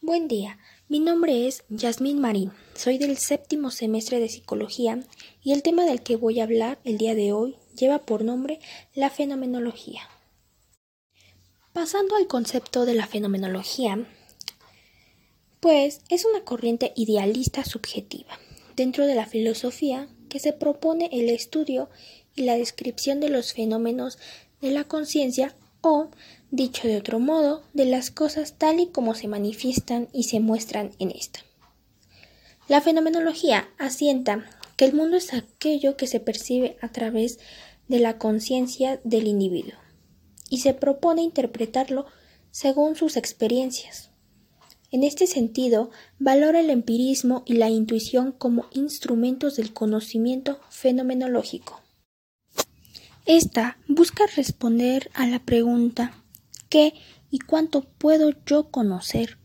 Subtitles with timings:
[0.00, 5.00] Buen día, mi nombre es Yasmín Marín, soy del séptimo semestre de psicología
[5.42, 8.60] y el tema del que voy a hablar el día de hoy lleva por nombre
[8.94, 10.02] la fenomenología.
[11.72, 14.06] Pasando al concepto de la fenomenología,
[15.58, 18.38] pues es una corriente idealista subjetiva
[18.76, 21.90] dentro de la filosofía que se propone el estudio
[22.36, 24.16] y la descripción de los fenómenos
[24.60, 26.08] de la conciencia o,
[26.50, 30.92] dicho de otro modo, de las cosas tal y como se manifiestan y se muestran
[30.98, 31.40] en esta.
[32.68, 34.44] La fenomenología asienta
[34.76, 37.38] que el mundo es aquello que se percibe a través
[37.88, 39.74] de la conciencia del individuo
[40.50, 42.06] y se propone interpretarlo
[42.50, 44.10] según sus experiencias.
[44.90, 51.80] En este sentido, valora el empirismo y la intuición como instrumentos del conocimiento fenomenológico.
[53.26, 56.14] Esta busca responder a la pregunta
[56.68, 56.94] ¿qué
[57.30, 59.38] y cuánto puedo yo conocer?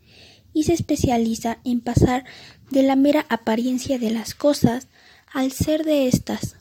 [0.54, 2.24] y se especializa en pasar
[2.70, 4.88] de la mera apariencia de las cosas
[5.30, 6.56] al ser de éstas,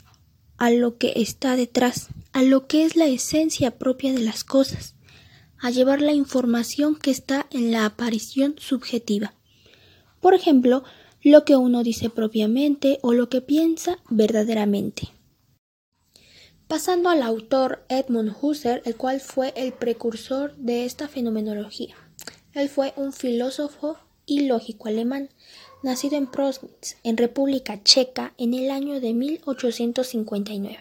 [0.57, 4.95] a lo que está detrás, a lo que es la esencia propia de las cosas,
[5.59, 9.35] a llevar la información que está en la aparición subjetiva.
[10.19, 10.83] Por ejemplo,
[11.21, 15.12] lo que uno dice propiamente o lo que piensa verdaderamente.
[16.73, 21.95] Pasando al autor Edmund Husserl, el cual fue el precursor de esta fenomenología.
[22.53, 25.29] Él fue un filósofo y lógico alemán,
[25.83, 30.79] nacido en Prosnitz, en República Checa, en el año de 1859.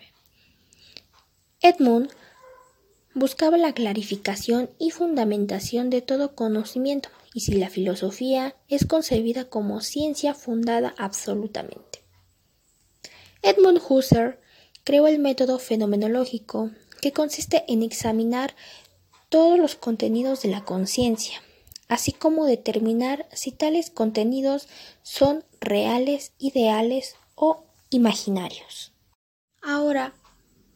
[1.61, 2.09] Edmund
[3.13, 9.83] buscaba la clarificación y fundamentación de todo conocimiento, y si la filosofía es concebida como
[9.83, 12.03] ciencia fundada absolutamente.
[13.43, 14.39] Edmund Husserl
[14.85, 18.55] creó el método fenomenológico, que consiste en examinar
[19.29, 21.43] todos los contenidos de la conciencia,
[21.89, 24.69] así como determinar si tales contenidos
[25.03, 28.93] son reales, ideales o imaginarios.
[29.63, 30.15] Ahora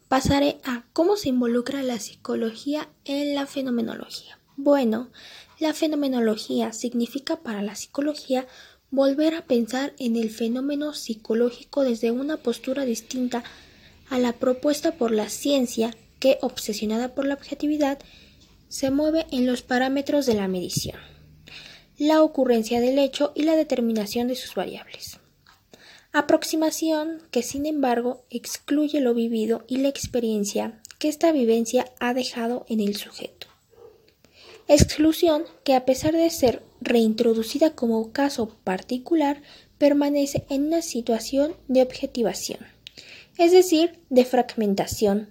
[0.09, 4.39] pasaré a cómo se involucra la psicología en la fenomenología.
[4.57, 5.11] Bueno,
[5.59, 8.47] la fenomenología significa para la psicología
[8.91, 13.45] volver a pensar en el fenómeno psicológico desde una postura distinta
[14.11, 17.99] a la propuesta por la ciencia que, obsesionada por la objetividad,
[18.69, 20.99] se mueve en los parámetros de la medición,
[21.99, 25.19] la ocurrencia del hecho y la determinación de sus variables.
[26.13, 32.65] Aproximación que, sin embargo, excluye lo vivido y la experiencia que esta vivencia ha dejado
[32.69, 33.49] en el sujeto.
[34.69, 39.43] Exclusión que, a pesar de ser reintroducida como caso particular,
[39.79, 42.76] permanece en una situación de objetivación
[43.39, 45.31] es decir, de fragmentación,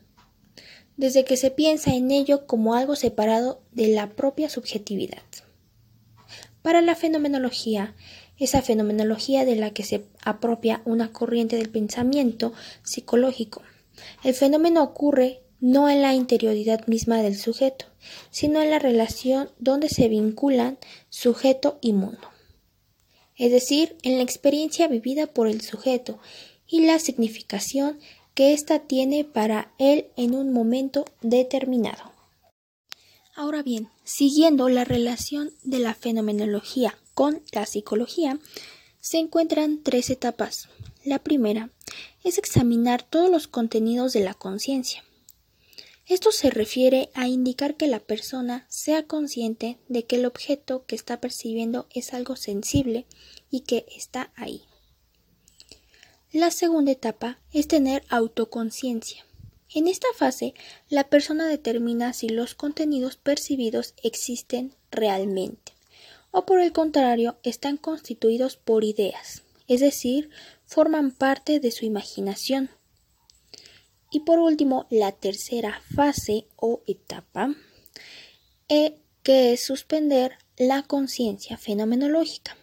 [0.98, 5.24] desde que se piensa en ello como algo separado de la propia subjetividad.
[6.62, 7.96] Para la fenomenología,
[8.38, 13.62] esa fenomenología de la que se apropia una corriente del pensamiento psicológico,
[14.24, 17.86] el fenómeno ocurre no en la interioridad misma del sujeto,
[18.30, 20.78] sino en la relación donde se vinculan
[21.10, 22.30] sujeto y mundo,
[23.38, 26.20] es decir, en la experiencia vivida por el sujeto
[26.68, 28.00] y la significación
[28.34, 32.12] que ésta tiene para él en un momento determinado.
[33.36, 38.40] Ahora bien, siguiendo la relación de la fenomenología con la psicología,
[39.00, 40.70] se encuentran tres etapas.
[41.04, 41.70] La primera
[42.24, 45.04] es examinar todos los contenidos de la conciencia.
[46.08, 50.96] Esto se refiere a indicar que la persona sea consciente de que el objeto que
[50.96, 53.06] está percibiendo es algo sensible
[53.50, 54.64] y que está ahí.
[56.35, 59.25] La segunda etapa es tener autoconciencia.
[59.73, 60.53] En esta fase,
[60.90, 65.72] la persona determina si los contenidos percibidos existen realmente
[66.31, 70.29] o por el contrario están constituidos por ideas, es decir,
[70.66, 72.69] forman parte de su imaginación.
[74.12, 77.56] Y por último, la tercera fase o etapa,
[78.68, 82.57] e, que es suspender la conciencia fenomenológica.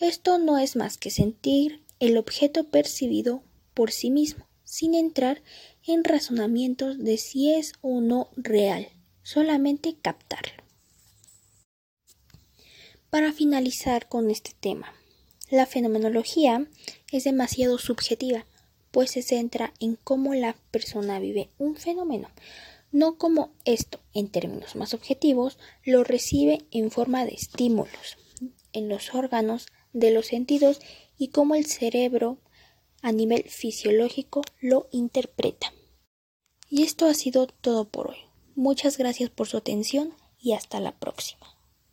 [0.00, 3.44] Esto no es más que sentir, el objeto percibido
[3.74, 5.42] por sí mismo, sin entrar
[5.86, 8.88] en razonamientos de si es o no real,
[9.22, 10.64] solamente captarlo.
[13.10, 14.92] Para finalizar con este tema,
[15.50, 16.66] la fenomenología
[17.12, 18.46] es demasiado subjetiva,
[18.90, 22.28] pues se centra en cómo la persona vive un fenómeno,
[22.92, 28.16] no como esto, en términos más objetivos, lo recibe en forma de estímulos
[28.72, 30.80] en los órganos de los sentidos
[31.20, 32.38] y cómo el cerebro
[33.02, 35.70] a nivel fisiológico lo interpreta.
[36.70, 38.16] Y esto ha sido todo por hoy.
[38.56, 41.59] Muchas gracias por su atención y hasta la próxima.